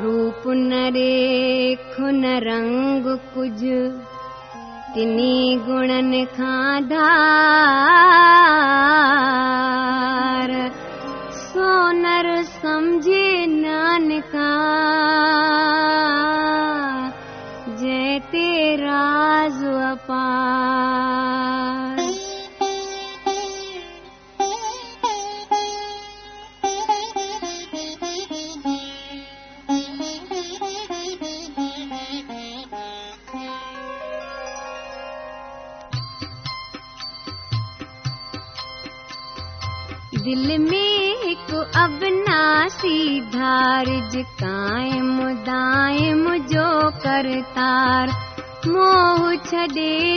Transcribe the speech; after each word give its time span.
रूप 0.00 0.42
न 0.46 0.78
रेख 0.94 1.92
न 2.00 2.32
रंग 2.44 3.06
कुझ 3.34 3.60
तिनी 4.94 5.36
गुणनि 5.66 6.24
खां 6.36 6.74
धार 6.90 7.04
सोनर 11.38 12.28
सम्झे 12.50 13.24
नानका 13.54 14.52
जय 17.80 18.18
ते 18.32 18.48
राज 18.84 19.60
अपार 19.92 21.05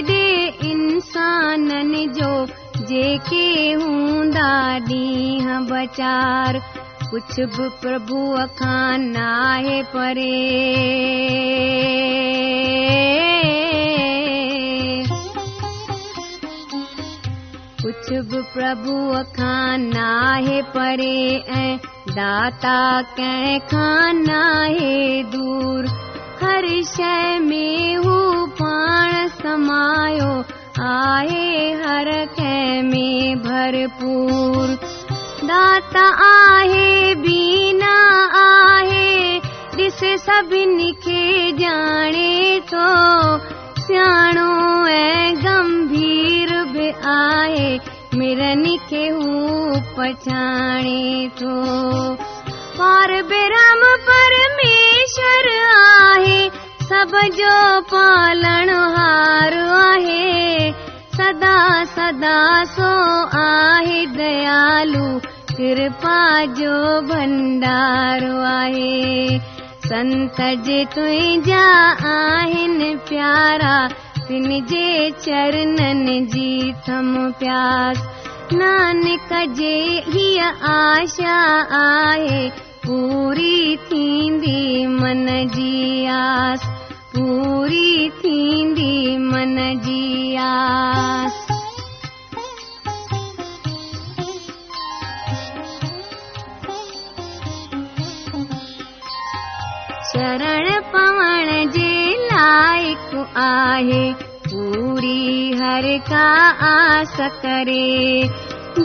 ڏي 0.07 0.49
انسانن 0.71 1.93
جو 2.13 2.45
جيڪي 2.87 3.75
هوندا 3.75 4.79
ڏينهن 4.79 5.65
بچار. 5.65 6.59
ڪجهه 7.11 7.45
به 7.45 7.69
پرڀوءَ 7.81 8.45
کان 8.45 9.13
پري. 9.93 10.35
ڪجهه 17.83 18.21
به 18.21 18.41
پرڀوءَ 18.53 19.23
کان 19.23 19.91
پري 20.73 21.39
داتا 22.15 22.77
ڪنهن 23.17 23.59
کان 23.71 24.21
دور 25.33 25.89
هر 26.43 26.65
شيءِ 26.91 27.35
۾ 27.49 27.65
هو 28.05 28.45
پاڻ 28.59 29.27
سمايو 29.41 30.29
آهي 30.93 31.51
هر 31.81 32.09
ڪنهن 32.37 32.89
۾ 32.93 33.03
ڀرپور. 33.45 34.73
داتا 35.51 36.07
آهي 36.29 37.13
بينا 37.27 37.93
آهي 38.41 39.13
ڏس 39.77 40.01
سڀني 40.25 40.91
کي 41.05 41.23
ڄاڻي 41.61 42.59
ٿو 42.73 42.89
سياڻو 43.85 44.51
۽ 44.97 45.31
گنڀير 45.45 46.57
به 46.73 46.91
آهي 47.19 47.71
هو 48.19 49.79
پڇاڻي 49.95 51.27
ٿو 51.39 51.55
پار 52.77 53.11
برم 53.29 53.83
پرميشور 54.07 55.47
آهي. 55.59 56.49
سڀ 56.89 57.13
جو 57.37 57.55
پالڻ 57.91 58.71
هار 58.95 59.55
آهي 59.77 60.73
سدا 61.17 61.55
سدا 61.95 62.41
سو 62.75 62.91
آهي. 63.43 64.05
ديال 64.17 64.93
ڪرپا 65.57 66.19
جو 66.59 66.75
ڀنڊارو 67.09 68.35
آهي. 68.51 69.39
سنت 69.89 70.41
جي 70.67 70.85
تنهنجا 70.95 71.65
آهن 72.17 72.77
پيارا 73.09 73.77
تن 74.27 74.49
جي 74.71 75.11
چرڻن 75.25 76.07
جي 76.33 76.73
ٿم 76.85 77.31
پياس 77.39 78.18
نانڪ 78.53 79.31
جي 79.57 79.73
هيءَ 80.13 80.45
آشا 80.69 81.33
آهي 81.79 82.39
پوري 82.85 83.75
ٿيندي 83.89 84.87
من 84.93 85.25
جي 85.55 86.07
آس 86.13 86.63
پوري 87.13 88.09
ٿيندي 88.21 89.17
من 89.25 89.55
جي 89.85 90.37
آس. 90.45 91.37
شرڻ 100.13 100.71
پوڻ 100.95 101.53
جي 101.77 101.93
لائق 102.31 103.15
آهي 103.45 104.28
पूरी 104.99 105.51
हर 105.55 105.85
का 106.07 106.29
आस 106.67 107.15
करे। 107.19 108.23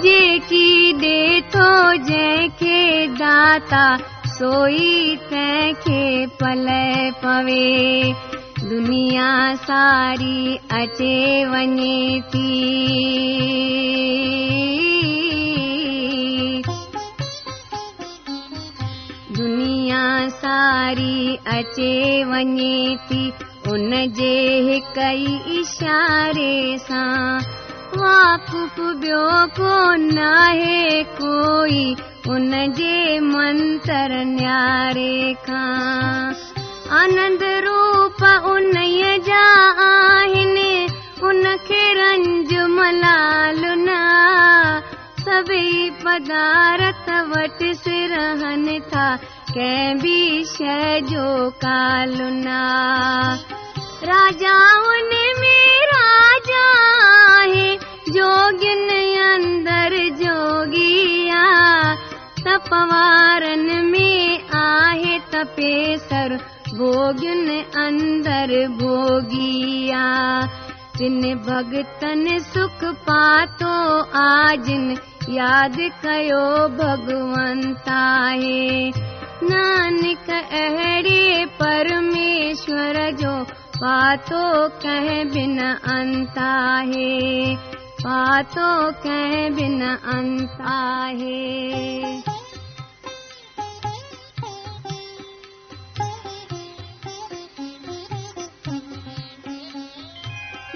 जेकी 0.03 0.93
ॾे 0.99 1.41
थो 1.55 1.71
जंहिंखे 2.09 3.07
दाता 3.21 3.87
सोई 4.35 5.17
तंहिंखे 5.31 6.27
पल 6.43 6.67
पवे। 7.23 7.67
दुनिया 8.63 9.31
सारी 9.55 10.57
अचे 10.81 11.19
वञे 11.45 12.21
थी 12.31 12.53
दुनिया 19.33 20.05
सारी 20.29 21.37
अचे 21.57 21.93
वञे 22.25 22.97
थी 23.09 23.31
اشاري 25.59 26.79
سان. 26.79 27.45
واقف 27.97 28.81
ٻيو 29.01 29.47
ڪونه 29.57 30.27
آهي 30.31 31.05
ڪوئي 31.19 31.97
ان 32.29 32.73
جي 32.73 33.19
منتر 33.21 34.25
نياري 34.25 35.35
کان. 35.47 36.35
آنند 36.91 37.43
روپ 37.43 38.25
ان 38.25 38.73
جا 39.27 39.47
آهن 39.87 40.57
ان 41.23 41.57
کي 41.69 41.95
رنج 41.95 42.55
ملال 42.55 43.79
نه. 43.79 44.25
سڀئي 45.25 45.91
پدارٿ 46.03 47.09
وٽ 47.09 47.65
سرهن 47.85 48.79
ٿا 48.91 49.17
ڪنهن 49.55 49.99
به 50.03 50.45
شيءِ 50.45 51.01
جو 51.01 51.51
ڪال 51.61 52.23
राजा 54.05 54.57
उन 54.79 55.11
में 55.41 55.87
राजा 55.87 56.65
आहे 57.41 57.77
जोगिन 58.09 58.89
अंदर 59.25 59.97
जोगिया। 60.23 61.45
तपवारनि 62.41 63.81
में 63.81 64.49
आहे 64.55 65.19
तपेसर 65.19 66.37
भोगियुन 66.75 67.49
अंदर 67.85 68.69
भोगिया। 68.69 70.05
जिन 70.97 71.21
भगतन 71.21 72.39
सुख 72.39 72.85
पातो 72.85 73.75
आजिन 74.19 74.91
यादि 75.31 75.89
कयो 75.89 76.69
भगवंत 76.69 77.89
आहे। 77.89 78.93
नानक 79.43 80.31
अहिड़े 80.31 81.47
परमेश्वर 81.47 83.11
जो 83.11 83.64
पातो 83.77 84.43
कंहिं 84.83 85.25
बिन 85.33 85.59
अंत 85.95 86.39
आहे 86.45 87.55
पातो 88.05 88.69
कंहिं 89.05 89.55
बिन 89.57 89.83
अंत 90.17 90.61
आहे 90.77 91.43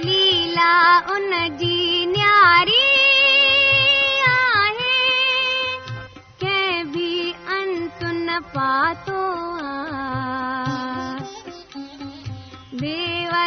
लीला 0.05 0.73
उन 1.15 1.31
जी 1.61 2.07
न्यारी 2.07 2.85
आहे 4.29 4.97
कंहिं 6.43 6.85
बि 6.93 7.11
अंत 7.59 8.03
न 8.05 8.39
पातो 8.57 9.21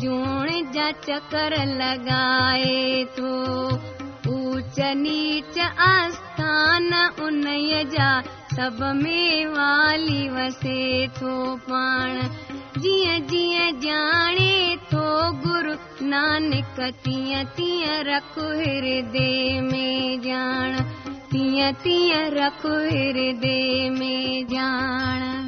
چڪر 0.00 1.54
لڳائي 1.66 3.04
ٿو 3.16 3.32
نيچ 4.94 5.58
آسٿان 5.76 6.92
اني 7.26 7.84
جا 7.90 8.10
سڀ 8.56 8.78
۾ 9.00 9.22
والي 9.54 10.28
وسي 10.34 11.06
ٿو 11.18 11.56
پاڻ. 11.68 12.20
جيئن 12.82 13.26
جيئن 13.26 13.80
ڄاڻي 13.80 14.76
ٿو 14.90 15.04
گرو 15.44 15.74
نانڪ 16.12 16.80
تيئن 17.02 17.44
تيئن 17.56 18.06
رک 18.06 18.38
هردي 18.38 19.34
۾ 19.70 20.16
ڄاڻ 20.24 20.80
تيئن 21.30 21.74
تيئن 21.82 22.32
رک 22.38 22.66
هردي 22.66 23.90
۾ 23.98 24.14
ڄاڻ 24.54 25.47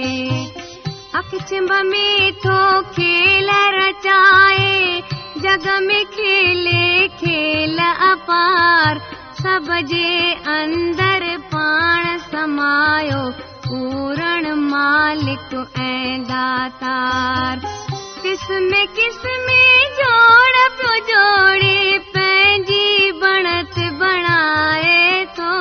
اکچمب 1.21 1.73
۾ 1.89 2.05
ٿو 2.43 2.59
کيل 2.99 3.51
رچائي 3.77 5.03
جڳ 5.47 5.67
۾ 5.89 5.99
کيلي 6.17 7.09
کيل 7.25 7.79
اپار. 8.11 9.03
سڀ 9.43 9.69
جي 9.91 10.35
اندر 10.59 11.27
پاڻ 11.51 12.07
سمايو 12.31 13.23
پورڻ 13.67 14.43
مالڪ 14.71 15.51
۽ 15.89 16.19
داتار. 16.31 17.67
قسم 18.23 18.71
قسم 18.97 19.47
جوڙ 19.99 20.55
پيو 20.79 20.95
جوڙي 21.09 21.79
پنهنجي 21.79 22.08
بڻت 22.08 22.08
بڻائي 24.01 25.25
ٿو. 25.37 25.55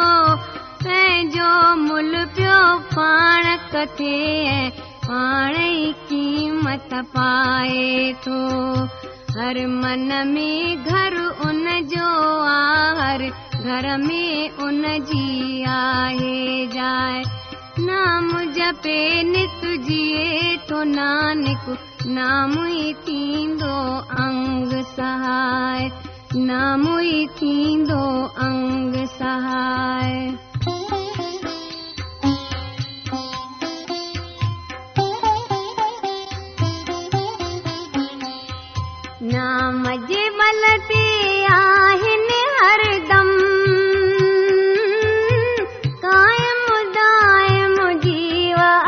پنهنجو 0.83 1.51
مل 1.87 2.13
پيو 2.35 2.59
پاڻ 2.95 3.47
۽ 3.77 4.71
پاڻ 5.07 5.55
ئي 5.55 5.93
قيمت 6.09 6.93
پائي 7.13 8.13
ٿو. 8.23 8.41
هر 9.37 9.57
من 9.67 10.11
۾ 10.33 10.49
گهر 10.85 11.15
ان 11.47 11.65
جو 11.93 12.09
هر 12.99 13.23
گهر 13.65 13.87
۾ 14.05 14.23
ان 14.65 14.83
جي 15.11 15.27
آهي 15.75 16.65
جائي 16.75 17.23
نام 17.89 18.29
جپي 18.57 18.99
نت 19.31 19.63
جئي 19.87 20.57
ٿو 20.67 20.83
نانڪ 20.83 21.69
نام 22.19 22.57
ئي 22.65 22.93
ٿيندو 23.05 23.77
انگ 24.25 24.77
سهاءِ 24.95 26.06
نام 26.45 26.83
ئي 26.97 27.25
ٿيندو 27.37 28.03
انگ 28.45 28.95
نام 39.33 39.83
جي 40.09 40.23
بل 40.39 40.63
تي 40.89 41.05
آهن 41.53 42.29
هردم 42.57 43.31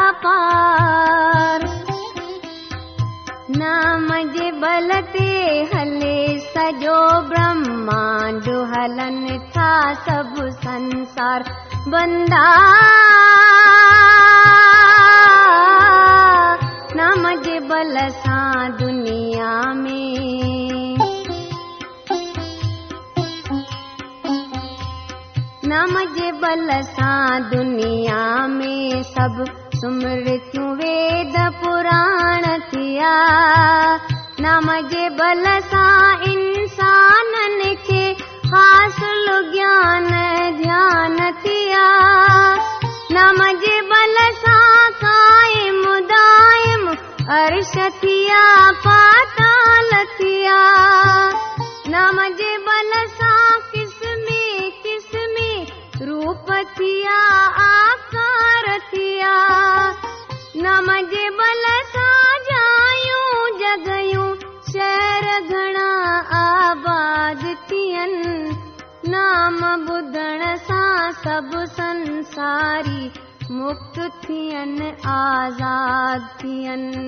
اپار 0.08 1.66
نام 3.58 4.08
جي 4.36 4.52
بل 4.62 4.92
تي 5.14 5.30
هلي 5.74 6.29
हलनि 8.72 9.40
था 9.50 9.94
सभु 9.94 10.52
संसार 10.52 11.44
बंदा। 11.88 12.46
नाम 16.96 17.42
जे 17.42 17.60
बल 17.60 18.10
सां 18.10 18.72
दुनिया 18.72 19.74
में। 19.74 20.98
नाम 25.66 26.00
जे 26.16 26.32
बल 26.32 26.82
सां 26.82 27.42
दुनिया 27.42 28.48
में 28.48 29.04
सभु 29.04 29.46
सुमृतियूं 29.78 30.72
वेद 30.74 31.34
पुराण 31.38 32.60
थिया 32.60 33.16
नाम 34.40 34.88
जे 34.88 35.10
बल 35.10 35.60
सां 35.60 36.16
ज्ञान 38.52 40.08
ध्यान 40.62 41.18
ज्ञान 41.44 41.88
नमजे 43.16 43.76
बल 43.92 44.16
सा 44.44 44.58
कायमुदाय 45.04 46.66
अर्शिया 47.38 48.44
पतालिया 48.86 50.60
नमजे 51.96 52.58
बल 52.68 52.92
सा 53.20 53.34
किमी 53.74 54.42
किया 56.78 57.20
ॿुधण 70.00 70.42
सां 70.66 71.12
सभु 71.14 71.66
संसारी 71.78 73.10
मुक्त 73.52 73.98
थियनि 74.24 74.92
आज़ाद 75.14 76.28
थियनि। 76.42 77.04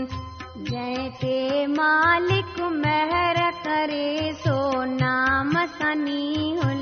जंहिं 0.70 1.10
ते 1.22 1.38
मालिक 1.76 2.60
महर 2.82 3.40
करे 3.68 4.34
सो 4.44 4.58
नाम 4.96 5.54
सनी 5.78 6.28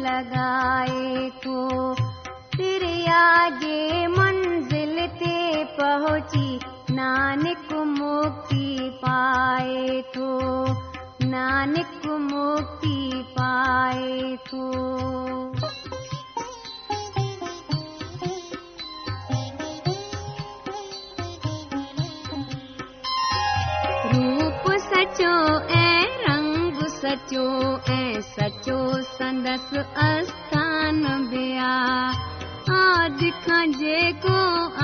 लॻाए 0.04 1.30
थो 1.46 1.94
तिरिया 2.58 3.24
जे 3.62 4.08
मंज़िल 4.18 5.08
ते 5.22 5.64
पहुची 5.80 6.60
नानक 7.00 7.74
मुक्ति 7.98 8.90
पाए 9.06 10.02
थो 10.16 10.30
نانڪ 11.32 12.06
مڪتي 12.30 13.00
پائي 13.36 14.36
ٿو. 14.50 14.66
روپ 24.14 24.66
سچو 24.90 25.34
۽ 25.80 25.84
رنگ 26.26 26.82
سچو 27.02 27.46
۽ 27.98 28.02
سچو 28.34 28.80
سندس 29.18 29.70
آسٿان 30.08 31.04
ٻيا 31.32 31.74
آدي 32.80 33.32
کان 33.46 33.78
جيڪو 33.80 34.38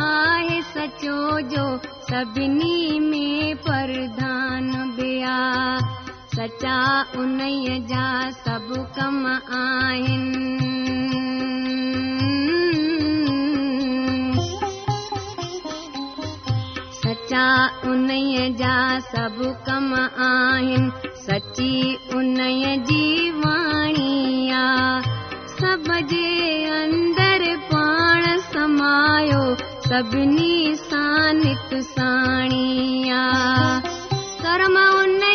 آهي 0.06 0.62
سچو 0.74 1.18
جو 1.54 1.68
سڀني 2.10 2.80
۾ 3.12 3.28
پرڌان 3.68 4.74
ٻيا 4.98 5.38
سچا 6.36 6.80
انهيءَ 7.20 7.76
جا 7.90 8.06
سڀ 8.38 8.72
ڪم 8.96 9.20
آهن. 9.58 10.24
سچا 17.04 17.46
انهيءَ 17.92 18.50
جا 18.62 18.76
سڀ 19.12 19.38
ڪم 19.68 19.88
آهن. 20.28 20.90
سچي 21.28 21.72
انهيءَ 22.18 22.76
جي 22.90 23.06
واڻي 23.46 24.18
آ 24.58 24.68
سڀ 25.60 25.88
جي 26.12 26.28
اندر 26.82 27.48
پاڻ 27.72 28.28
سما 28.52 28.92
آيو 29.16 29.46
سڀني 29.90 30.76
سان 30.90 31.42
نت 31.46 31.74
ساڻي 31.96 32.68
ڪرم 34.44 34.78
ان 34.78 35.35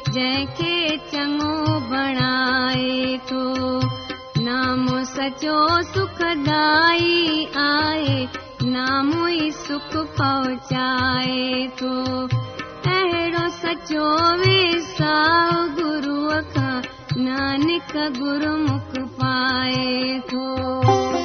جنهن 0.13 0.45
کي 0.57 0.97
چڱو 1.11 1.79
بڻائي 1.89 3.17
ٿو. 3.27 3.43
نام 4.47 5.03
سچو 5.03 5.57
سکدائي 5.93 7.45
آهي 7.63 8.27
نامو 8.73 9.25
ئي 9.25 9.51
سک 9.59 9.93
پهچائي 10.17 11.67
ٿو. 11.81 11.95
اهڙو 12.95 13.45
سچو 13.61 14.09
ويساهه 14.41 15.67
گروءَ 15.79 16.41
کان 16.53 16.81
نانڪ 17.27 17.95
گرمک 18.19 18.93
پائي 19.17 20.19
ٿو 20.29 21.20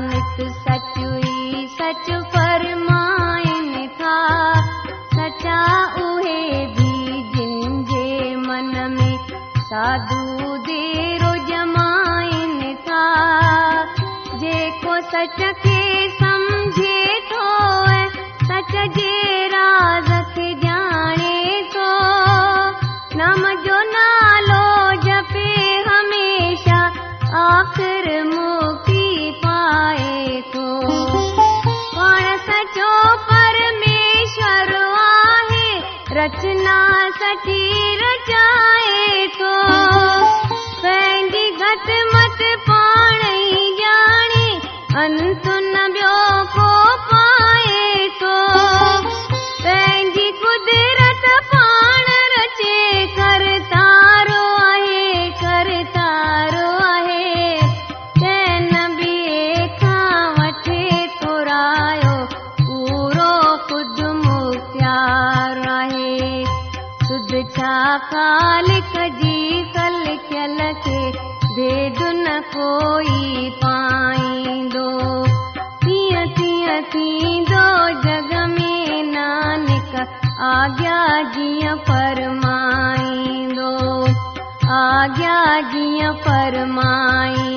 नित 0.00 0.48
सचुई 0.50 1.66
सच 1.66 2.10
फरमाइनि 2.32 3.88
था। 3.88 4.16
सचा 5.14 5.60
उहे 6.02 6.66
बि 6.66 7.22
जिन 7.36 7.84
जे 7.84 8.36
मन 8.36 8.96
में 8.98 9.18
साधू 9.58 10.56
देरो 10.56 11.34
जमाइनि 11.46 12.74
था। 12.74 13.04
जेको 14.36 15.00
सच 15.00 15.40
थो 17.32 17.44
ऐं 17.90 18.08
सच 18.44 18.72
जे 18.98 19.19
रचना 36.40 37.08
सखी 37.16 37.96
रचा 37.96 38.79
कोई 72.56 73.48
पाईंदो 73.62 74.88
तीअं 75.84 76.26
तीअं 76.38 76.80
थींदो 76.94 77.66
जग 78.06 78.32
में 78.54 79.02
नानक 79.12 79.94
आज्ञा 80.52 80.98
फरमाईंदो 81.88 83.72
आज्ञा 84.80 85.38
जीअं 85.72 86.12
फरमाईंदो 86.26 87.49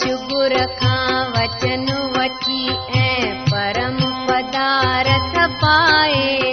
शिशु 0.00 0.16
गुर 0.28 0.52
खां 0.76 1.16
वचन 1.32 1.82
वठी 2.12 2.60
ऐं 2.98 3.34
परम 3.48 3.96
पदार्थ 4.28 5.34
पाए 5.62 6.52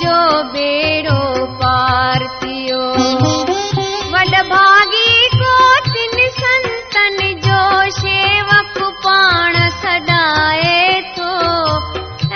جو 0.00 0.42
ٻيڙو 0.52 1.46
پار 1.60 2.20
ٿيو 2.40 2.82
وڏ 4.12 4.34
ڀاگي 4.50 5.12
تن 5.38 6.18
سنتن 6.38 7.18
جو 7.46 7.60
شيوڪ 8.00 8.78
پاڻ 9.04 9.56
سڏائي 9.82 11.00
ٿو. 11.16 11.32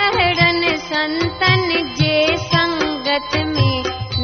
اهڙن 0.05 0.61
سنتن 0.89 1.69
جي 1.99 2.17
سنگت 2.51 3.37
۾ 3.55 3.71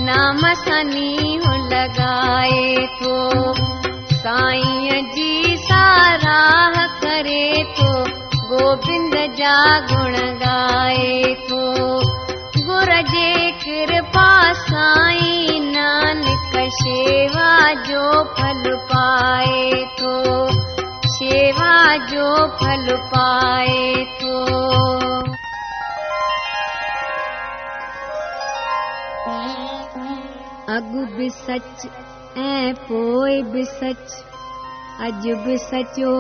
نام 0.10 0.42
سني 0.66 1.38
لڳائي 1.72 2.88
ٿو. 3.00 3.18
سائين 4.24 5.10
جي 5.16 5.56
ساراهه 5.70 6.86
ڪري 7.02 7.64
ٿو. 7.78 7.92
گوبند 8.50 9.16
جا 9.38 9.58
گڻ 9.92 10.33
جو 17.94 18.12
ڦل 18.38 18.64
پائي 18.90 19.72
ٿو 19.98 20.14
شيوا 21.16 21.74
جو 22.12 22.30
ڦل 22.60 22.88
پائي 23.12 24.06
ٿو 24.20 24.38
اڳ 30.76 30.92
به 31.18 31.28
سچ 31.36 31.86
۽ 32.46 32.74
پوءِ 32.88 33.42
به 33.52 33.64
سچ 33.80 34.06
اڄ 35.08 35.24
به 35.46 35.56
سچو 35.70 36.14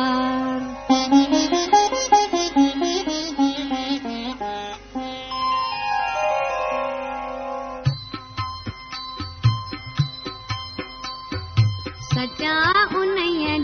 سچا 12.13 12.59
ان 13.01 13.17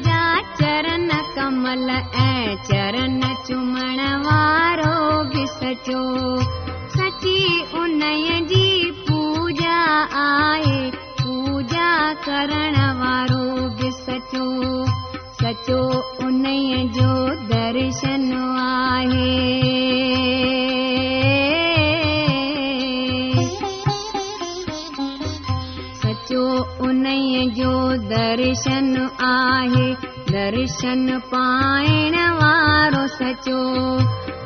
جا 0.07 0.23
چرن 0.61 1.11
ڪمل 1.35 1.89
۽ 2.23 2.57
چرڻ 2.69 3.21
چمڻ 3.47 3.99
وارو 4.27 4.99
به 5.33 5.45
سچو 5.59 6.03
سچي 6.97 7.41
ان 7.81 8.03
جي 8.51 8.69
پوڄا 9.07 9.79
آهي 10.25 10.78
ڪرڻ 12.25 12.75
وارو 13.01 13.69
به 13.69 13.91
سچو. 13.91 14.85
سچو 15.41 16.03
ان 16.19 16.45
جو 16.93 17.29
درشن 17.49 18.33
آهي. 18.61 19.59
سچو 26.03 26.65
ان 26.81 27.07
جو 27.55 27.93
درشن 28.11 28.97
آهي. 29.19 29.95
درشن 30.33 31.19
پائڻ 31.31 32.15
وارو 32.43 33.07
سچو. 33.07 33.99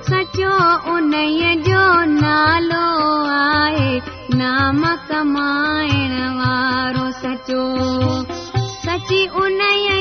سچو 0.02 0.52
ان 0.84 1.12
جو 1.62 2.04
نالو 2.04 2.86
آهي. 3.26 4.00
نام 4.34 4.84
ڪمائڻ 5.08 6.36
وارو 6.36 7.01
सचो। 7.42 8.22
सची 8.84 9.26
उन 9.26 9.58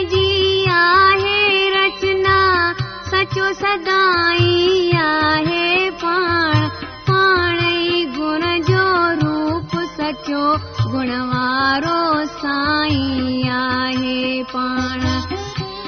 जी 0.10 0.66
आहे 0.70 1.70
रचना। 1.70 2.74
सचो 3.12 3.54
सदाई 3.54 4.92
आहे 4.96 5.90
पाण। 5.90 6.68
पाण 7.10 7.60
ई 7.82 8.06
गुण 8.06 8.62
जो 8.62 9.12
रूप 9.14 9.76
सचो। 9.76 10.56
गुण 10.92 11.10
वारो 11.10 12.26
साईं 12.26 13.50
आहे 13.50 14.44
पाण। 14.44 15.00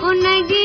उन 0.04 0.48
जी 0.48 0.63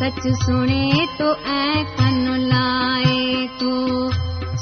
سچي 0.00 0.30
سڻي 0.42 1.06
ٿو 1.16 1.30
۽ 1.54 1.80
ڪن 1.96 2.20
لاءِ 2.50 3.08
ٿو 3.62 3.72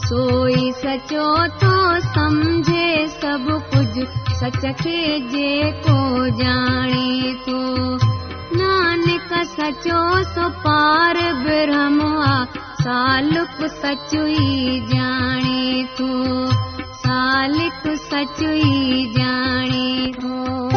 سوئي 0.06 0.64
سچو 0.78 1.26
ٿو 1.60 1.74
سمجهي 2.06 3.04
سڀ 3.12 3.46
ڪجهه 3.74 4.34
سچ 4.40 4.64
کي 4.80 4.96
جيڪو 5.34 5.96
ڄاڻي 6.40 7.32
ٿو 7.44 7.60
نانڪ 8.62 9.36
سچو 9.52 10.00
سو 10.34 10.48
پار 10.64 11.22
برهم 11.44 12.02
آهي 12.10 12.64
سالڪ 12.82 13.62
سچ 13.76 14.16
ئي 14.24 14.80
ڄاڻي 14.90 15.84
ٿو 16.00 16.12
سالڪ 17.04 17.88
سچ 18.10 18.42
ئي 18.50 19.06
ڄاڻي 19.18 20.12
ٿو 20.20 20.67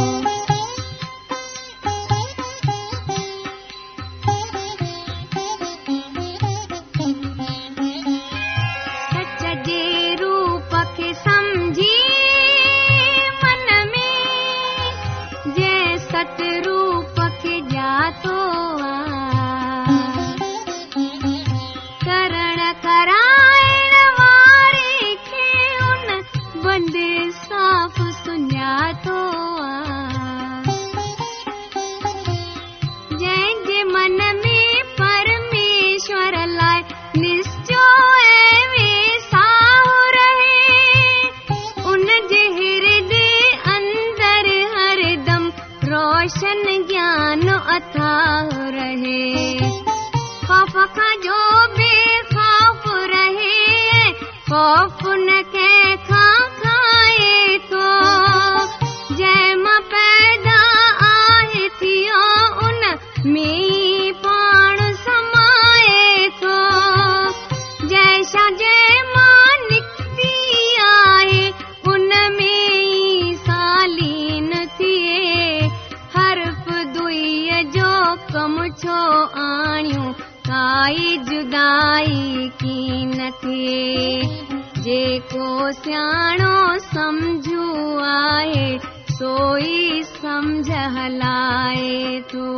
ڪائي 80.92 81.12
جدائي 81.28 82.48
ڪه 82.62 82.80
نه 83.18 83.28
ٿئي 83.42 83.76
جيڪو 84.86 85.46
سياڻو 85.78 86.56
سمجهو 86.88 87.68
آهي 88.08 88.66
سوئي 89.20 89.80
سمجهه 90.10 90.84
هلائي 90.98 92.20
ٿو 92.32 92.50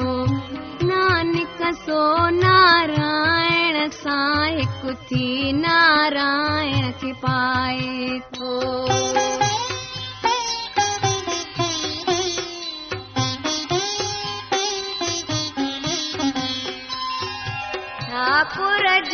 نانڪ 0.94 1.62
سو 1.86 2.02
نارائڻ 2.40 3.74
سان 4.02 4.43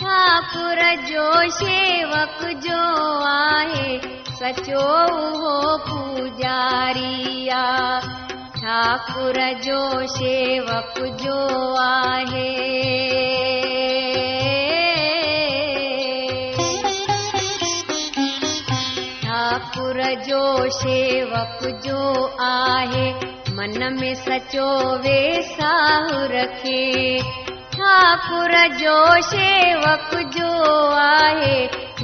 ٺاڪر 0.00 0.82
جو 1.08 1.26
شيوڪ 1.58 2.38
جو 2.66 2.82
آهي 3.30 3.98
سچو 4.38 4.86
اهو 4.86 5.78
پوجاريا. 5.88 7.64
ٺاڪر 8.60 9.40
جو 9.62 10.06
شيوڪ 10.18 10.94
جو 11.24 11.38
آهي 11.78 13.39
جو 20.26 20.44
شيوڪ 20.76 21.66
جو 21.84 22.02
آهي 22.46 23.06
من 23.58 23.84
۾ 23.98 24.10
سچو 24.24 24.68
رکي. 26.32 27.20
ٺاڪر 27.74 28.54
جو 28.78 28.96
شيوڪ 29.30 30.14
جو 30.36 30.50
آهي 31.02 31.58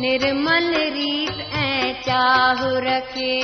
نرمل 0.04 0.68
ريت 0.96 1.42
۽ 1.62 1.92
چاهه 2.06 2.72
رکي. 2.88 3.34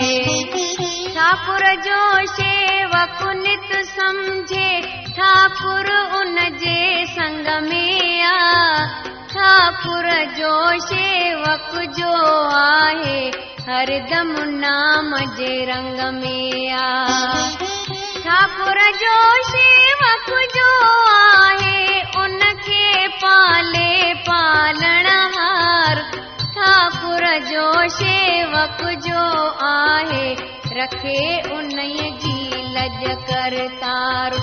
ٺاڪر 1.15 1.65
جو 1.87 2.01
شيوڪ 2.37 3.23
نت 3.45 3.71
سمجهي 3.95 4.83
ٺاڪر 5.17 5.93
ان 6.21 6.37
جي 6.65 7.07
سنگ 7.15 7.49
۾ 7.71 7.87
آ. 8.33 8.85
ٺاڪر 9.33 10.11
جو 10.37 10.57
شيوڪ 10.89 11.73
جو 11.99 12.13
آهي 12.59 13.52
हरदम 13.67 14.31
नाम 14.61 15.11
जे 15.35 15.53
रंग 15.65 15.99
में 16.15 16.73
आ 16.73 16.87
ठाकुर 18.25 18.79
जो 19.03 19.19
शेवक 19.49 20.27
जो 20.55 20.71
आहे 21.11 22.01
उनखे 22.23 23.07
पाले 23.23 23.93
पालण 24.29 25.07
हार। 25.35 26.01
ठाकुर 26.57 27.27
जो 27.51 27.67
शेवक 27.99 28.83
जो 29.07 29.23
आहे 29.67 30.27
रखे 30.81 31.23
उन 31.57 31.71
जी 32.25 32.39
लज 32.75 33.05
कर 33.31 33.57
तार। 33.83 34.39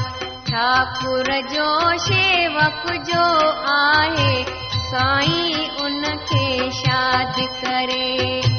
ठाकुर 0.49 1.31
जो 1.53 1.97
शेवक 2.05 2.87
जो 3.11 3.27
आहे 3.73 4.43
साईं 4.87 5.85
उनखे 5.85 6.71
शाद 6.71 7.35
करे 7.65 8.58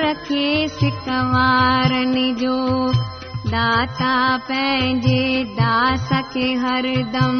رکي 0.00 0.66
سڪوارن 0.68 2.14
جو 2.40 2.92
داتا 3.52 4.38
پنهنجي 4.46 5.44
داس 5.58 6.08
کي 6.32 6.54
هردم 6.62 7.36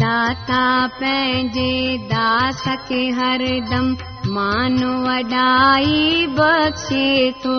داتا 0.00 0.86
پنهنجي 0.98 1.98
داس 2.10 2.68
کي 2.88 3.02
هردم 3.18 3.92
مان 4.36 4.82
وڏائي 5.06 6.26
بخشي 6.38 7.30
ٿو. 7.42 7.58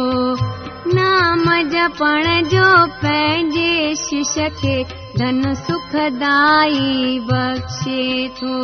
نام 0.93 1.45
جپڻ 1.71 2.49
جو 2.49 2.65
پنهنجي 3.01 3.93
شش 3.95 4.37
کي 4.61 4.83
ڌن 5.19 5.41
سکدائي 5.67 7.19
بخشي 7.29 8.27
ٿو 8.39 8.57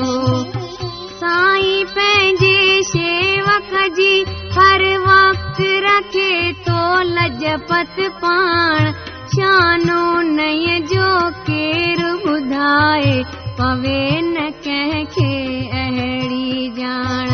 سائين 1.19 1.87
پنهنجي 1.95 2.83
شيوڪ 2.91 3.73
جي 3.97 4.13
هر 4.57 4.83
وقت 5.07 5.61
رکي 5.85 6.31
ٿو 6.67 6.83
لجپت 7.09 7.99
پاڻ. 8.21 8.91
شانو 9.35 10.05
ني 10.21 10.79
جو 10.93 11.09
ڪير 11.49 12.03
ٻڌائي 12.25 13.13
پوي 13.57 14.21
نه 14.31 14.47
ڪنهن 14.63 15.05
کي 15.17 15.33
اهڙي 15.81 16.69
ڄاڻ. 16.79 17.27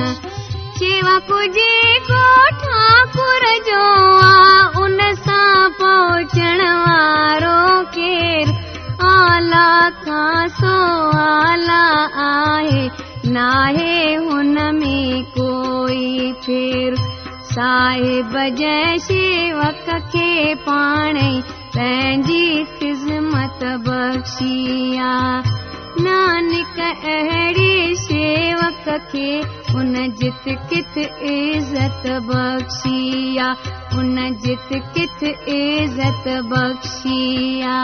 جو 3.69 3.83
ان 4.83 4.99
سان 5.25 5.71
پهچڻ 5.79 6.61
وارو 6.85 7.59
ڪير 7.95 8.62
اعليٰ 9.05 9.89
کان 10.05 10.47
سو 10.59 10.75
اعليٰ 11.17 12.07
آهي 12.25 12.89
ناهي 13.25 14.17
هن 14.17 14.57
۾ 14.79 15.23
ڪوئي 15.37 16.33
ڦير. 16.45 16.95
صاحب 17.55 18.37
جئي 18.57 18.99
شيوڪ 18.99 19.89
کي 20.11 20.53
پاڻ 20.65 21.17
پنهنجي 21.73 22.63
خزمت 22.79 23.63
بخشيا. 23.85 25.41
نانڪ 25.99 26.79
اهڙي 26.79 27.95
شيوڪ 27.95 28.89
کي 29.11 29.41
ان 29.75 29.93
جت 30.21 30.49
ڪٿ 30.71 30.97
عزت 31.31 32.07
بخشيا. 32.27 33.53
ان 33.97 34.15
جت 34.43 34.73
ڪٿ 34.95 35.23
عزت 35.47 36.27
بخشيا 36.49 37.79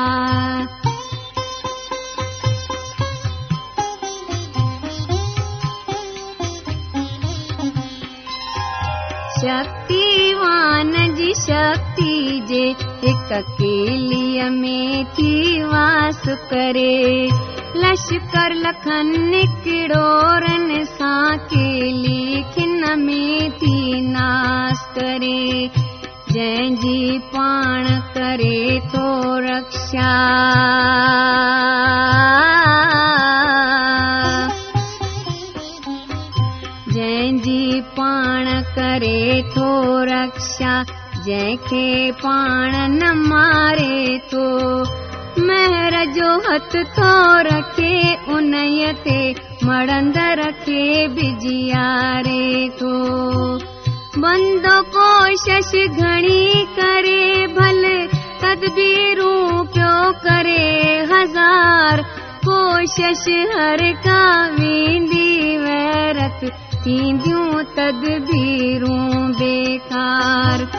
शक्तिवान 9.39 10.91
जी 11.15 11.33
शक्ति 11.33 12.41
जे 12.47 12.63
हिकु 13.03 13.41
केलीअ 13.51 14.49
में 14.49 15.05
थी 15.05 15.63
वास 15.63 16.23
करे। 16.27 17.29
लश्कर 17.75 18.55
लखन 18.55 19.31
किड़ोरनि 19.63 20.85
सां 20.85 21.37
केली 21.37 22.43
खिन 22.43 22.99
में 22.99 23.51
थी 23.51 24.01
नास 24.01 24.85
करे। 24.97 25.69
जंहिंजी 26.31 27.19
पाण 27.19 27.85
करे 27.89 28.79
थो 28.79 29.07
रक्षा 29.39 30.11
جنهن 41.29 41.57
کي 41.69 42.11
پاڻ 42.19 42.75
نه 42.91 43.09
ماري 43.31 44.05
ٿو 44.29 44.45
مهر 45.49 45.97
جو 46.15 46.29
هٿ 46.45 46.77
ٿو 46.95 47.11
رکي 47.47 47.97
ان 48.35 48.55
تي 49.03 49.17
مڙند 49.67 50.17
رکي 50.39 50.85
بجياري 51.17 52.47
ٿو 52.79 52.95
بندو 54.23 54.73
ڪوشش 54.95 55.71
گهڻي 55.99 56.65
ڪري 56.79 57.45
ڀل 57.59 57.85
تدبيرون 58.41 59.71
پيو 59.77 59.93
ڪري 60.25 60.67
هزار 61.13 62.05
ڪوشش 62.49 63.25
هر 63.55 63.87
ڪا 64.07 64.21
ويندي 64.59 65.31
ويرت 65.65 66.45
ٿينديون 66.83 67.73
تدبيرون 67.79 69.33
بيڪار 69.41 70.69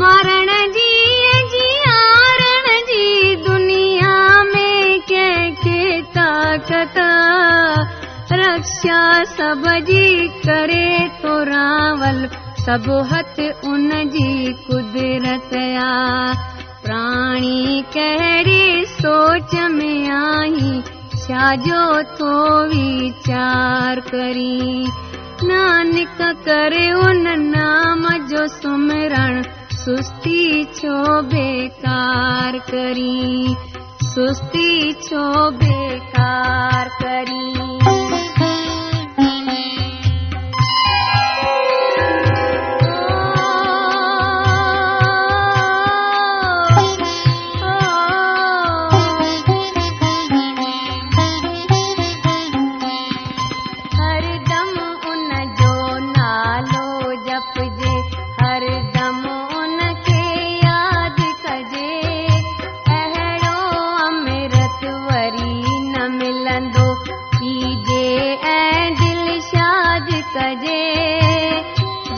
مرڻ 0.00 0.50
جي 0.74 0.92
جيارڻ 1.54 2.68
جي 2.90 3.34
دنيا 3.46 4.12
۾ 4.52 4.70
ڪنهن 5.08 5.54
کي 5.64 6.02
طاقت؟ 6.14 6.98
رڪشا 8.40 9.00
سڀ 9.36 9.66
جي 9.86 10.28
ڪري 10.46 11.08
ٿو 11.22 11.34
راول 11.44 12.24
سڀ 12.66 12.88
هٿ 13.12 13.40
ان 13.62 13.90
جي 14.14 14.52
قدرت 14.68 15.54
آ. 15.82 16.32
پراڻي 16.82 17.82
ڪهڙي 17.94 18.84
سوچ 19.02 19.54
۾ 19.76 19.92
آئي 20.22 20.80
ڇا 21.26 21.54
جو 21.66 21.84
ٿو 22.18 22.34
ويچار 22.72 24.00
ڪري. 24.10 24.84
نانڪ 25.42 26.22
ڪري 26.44 26.90
ان 26.90 27.26
نام 27.50 28.06
جو 28.28 28.46
سمرڻ 28.46 29.42
सुस्ती 29.82 30.64
छो 30.78 30.96
बेकार 31.32 32.58
करी 32.70 33.56
सुस्ती 34.14 34.92
छो 35.06 35.24
बेकार 35.62 36.88
करी 37.02 37.49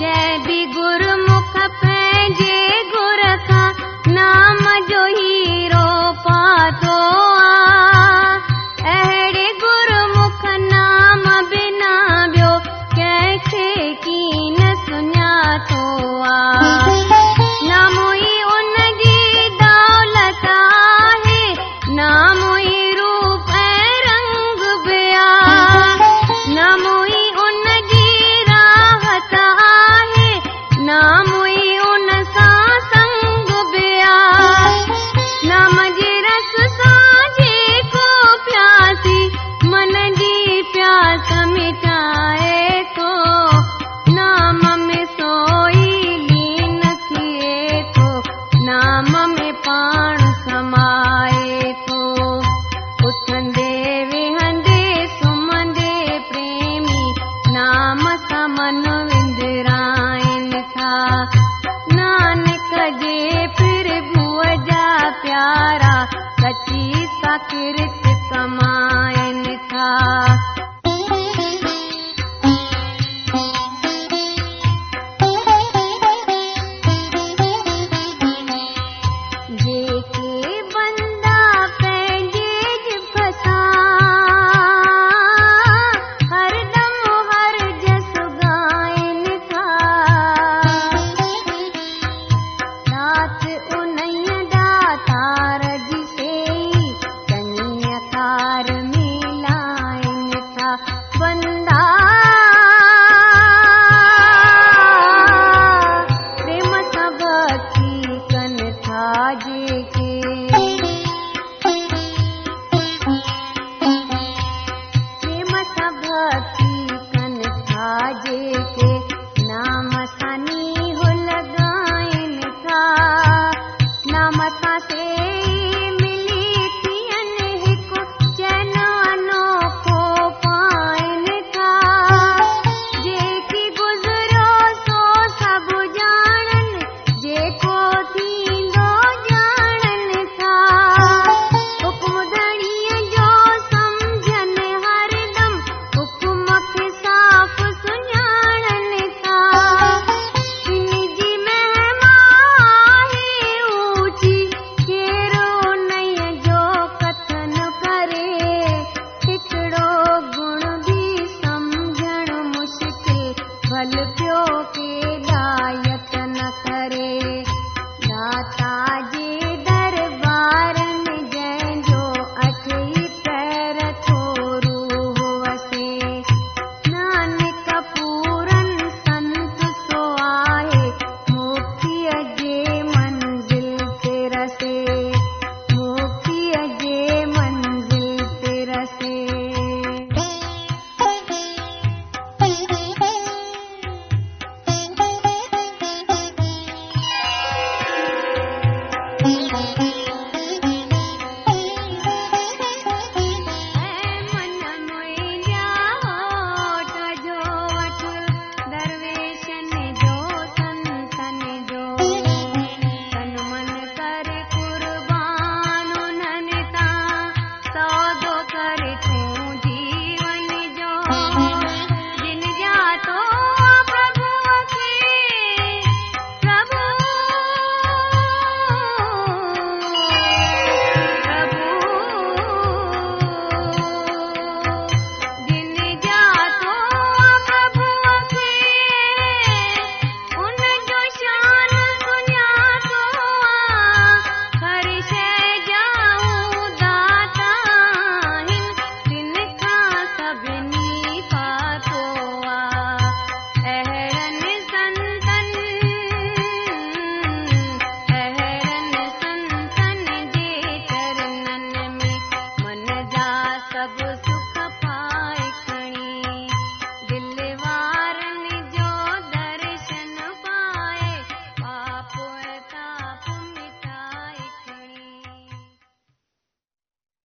जय 0.00 0.38
बि 0.46 0.58
गुरुमुख 0.76 1.56
पंहिंजे 1.82 2.61